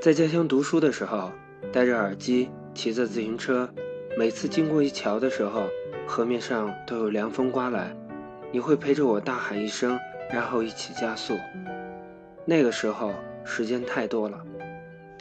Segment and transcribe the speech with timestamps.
[0.00, 1.32] 在家乡读书的时候，
[1.72, 3.68] 戴着耳机，骑着自行车，
[4.16, 5.64] 每次经过一桥的时候，
[6.06, 7.96] 河面上都有凉风刮来，
[8.52, 9.98] 你会陪着我大喊一声，
[10.30, 11.34] 然后一起加速。
[12.44, 13.12] 那个时候
[13.44, 14.40] 时间太多了，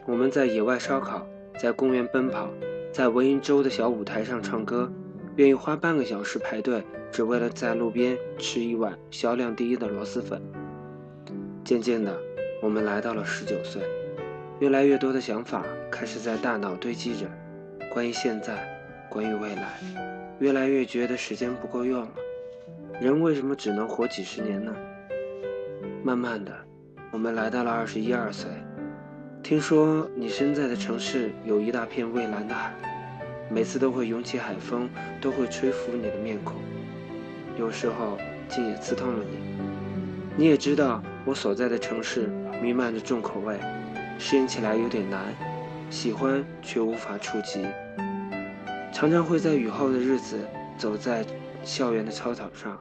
[0.06, 1.26] 我们在野外烧烤，
[1.58, 2.50] 在公园奔跑，
[2.92, 4.92] 在文瀛洲的小舞台上唱歌，
[5.38, 10.40] 愿意花半个小时排队，只为了在路边吃一碗销量第一的螺蛳粉。
[11.64, 12.16] 渐渐的，
[12.62, 13.82] 我们来到了十九岁。
[14.60, 17.26] 越来越多的想法开始在大脑堆积着，
[17.92, 18.66] 关于现在，
[19.10, 19.80] 关于未来，
[20.40, 22.12] 越来越觉得时间不够用了。
[23.02, 24.74] 人为什么只能活几十年呢？
[26.02, 26.54] 慢慢的，
[27.12, 28.50] 我们来到了二十一二岁。
[29.44, 32.72] 听说你身在的城市有一大片蔚蓝的海，
[33.50, 36.56] 每次都会涌起海风，都会吹拂你的面孔，
[37.60, 39.38] 有时候竟也刺痛了你。
[40.38, 42.30] 你也知道我所在的城市
[42.62, 43.60] 弥漫着重口味。
[44.18, 45.22] 适应起来有点难，
[45.90, 47.66] 喜欢却无法触及。
[48.92, 50.40] 常常会在雨后的日子
[50.78, 51.26] 走在
[51.64, 52.80] 校园的操场上，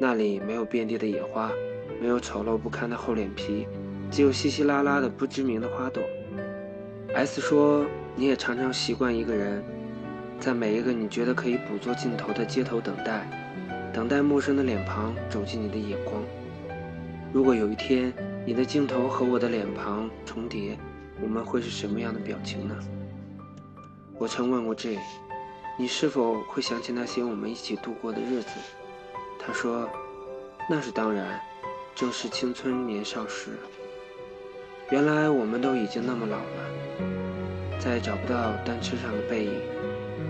[0.00, 1.50] 那里没有遍地的野花，
[2.00, 3.66] 没有丑陋不堪的厚脸皮，
[4.10, 6.02] 只有稀稀拉拉的不知名的花朵。
[7.14, 9.62] S 说，你也常常习惯一个人，
[10.38, 13.26] 在每一个你觉得可以捕捉镜头的街头等待，
[13.92, 16.22] 等待陌生的脸庞走进你的眼光。
[17.36, 18.10] 如果有一天，
[18.46, 20.74] 你的镜头和我的脸庞重叠，
[21.20, 22.74] 我们会是什么样的表情呢？
[24.18, 24.98] 我曾问过 J，
[25.78, 28.52] 你是否会想起那些我们一起度过的日子？
[29.38, 29.86] 他说，
[30.70, 31.38] 那是当然，
[31.94, 33.50] 正是青春年少时。
[34.88, 39.60] 原来我们都已经那么老了，再也找不到单车上的背影，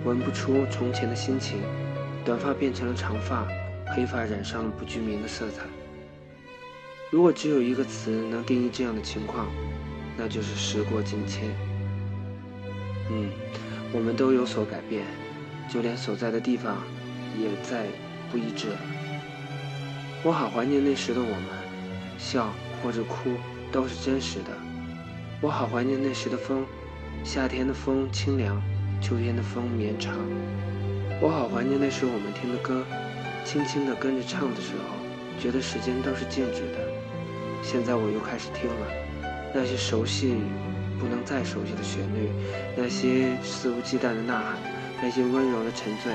[0.04, 1.60] 闻不出从前的心情，
[2.24, 3.46] 短发变成了长发，
[3.94, 5.62] 黑发染上了不具名的色彩。
[7.10, 9.46] 如果只有一个词能定义这样的情况，
[10.16, 11.44] 那就是时过境迁。
[13.10, 13.30] 嗯，
[13.92, 15.04] 我们都有所改变，
[15.68, 16.78] 就连所在的地方
[17.38, 17.86] 也再
[18.30, 18.78] 不一致了。
[20.24, 21.44] 我好怀念那时的我们，
[22.18, 22.52] 笑
[22.82, 23.30] 或者哭
[23.70, 24.50] 都是真实的。
[25.40, 26.66] 我好怀念那时的风，
[27.22, 28.60] 夏天的风清凉，
[29.00, 30.16] 秋天的风绵长。
[31.20, 32.84] 我好怀念那时我们听的歌，
[33.44, 34.95] 轻轻地跟着唱的时候，
[35.38, 36.78] 觉得时间都是静止的。
[37.62, 38.86] 现在我又开始听了
[39.54, 40.36] 那些熟悉
[40.98, 42.30] 不能再熟悉的旋律，
[42.76, 44.56] 那些肆无忌惮的呐喊，
[45.02, 46.12] 那些温柔的沉醉，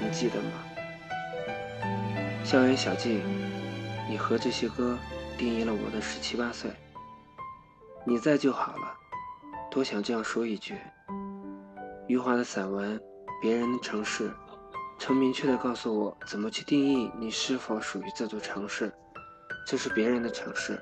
[0.00, 0.50] 你记得吗？
[2.44, 3.22] 校园小径，
[4.08, 4.98] 你和这些歌
[5.38, 6.70] 定义了我的十七八岁。
[8.04, 8.94] 你在就好了，
[9.70, 10.74] 多想这样说一句。
[12.08, 12.98] 余华的散文
[13.40, 14.28] 《别人的城市》，
[15.04, 18.92] 曾明确的告诉我怎么去定义你是否属于这座城市。
[19.66, 20.78] 这是别人的城市，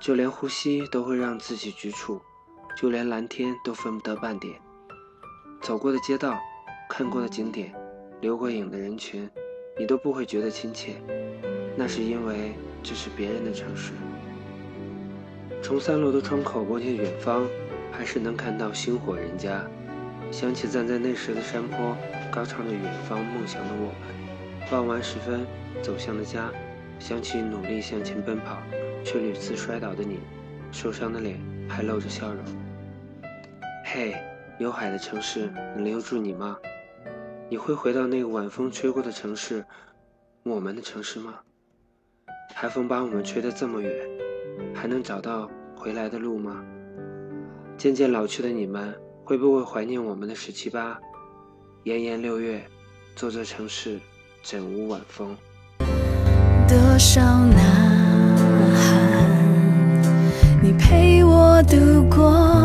[0.00, 2.20] 就连呼吸都会让自己局促，
[2.76, 4.60] 就连蓝天都分不得半点。
[5.60, 6.36] 走过的街道，
[6.90, 7.72] 看过的景点，
[8.20, 9.30] 留过影的人群，
[9.78, 11.00] 你都不会觉得亲切。
[11.76, 12.52] 那是因为
[12.82, 13.92] 这是别人的城市。
[15.62, 17.46] 从三楼的窗口望向远方，
[17.92, 19.64] 还是能看到星火人家。
[20.30, 21.96] 想起站在那时的山坡，
[22.30, 24.68] 高唱着远方梦想的我们。
[24.70, 25.46] 傍晚时分，
[25.82, 26.50] 走向了家。
[26.98, 28.56] 想起努力向前奔跑，
[29.04, 30.18] 却屡次摔倒的你，
[30.72, 31.38] 受伤的脸
[31.68, 32.42] 还露着笑容。
[33.84, 34.14] 嘿，
[34.58, 36.56] 有海的城市能留住你吗？
[37.50, 39.62] 你会回到那个晚风吹过的城市，
[40.42, 41.34] 我们的城市吗？
[42.54, 43.92] 海风把我们吹得这么远，
[44.74, 46.64] 还能找到回来的路吗？
[47.76, 50.96] 渐渐老去的你们，会不会怀念我们的十七八？
[51.82, 52.64] 炎炎六月，
[53.16, 53.98] 这座城市
[54.40, 55.36] 枕无晚风？
[56.68, 57.58] 多少呐
[58.76, 62.55] 喊，你陪我度过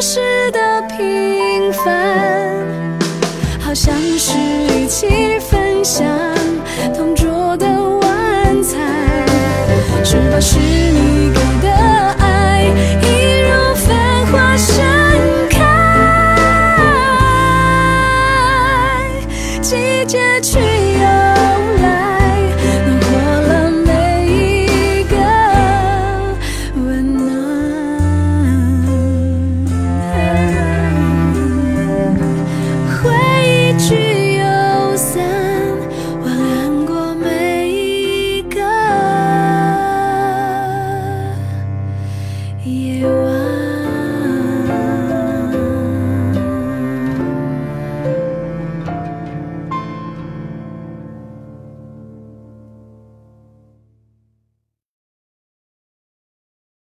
[0.00, 2.66] 事的平凡，
[3.60, 6.06] 好像是一起分享
[6.96, 7.66] 同桌的
[7.98, 8.80] 晚餐，
[10.02, 10.40] 是吧？
[10.40, 10.56] 是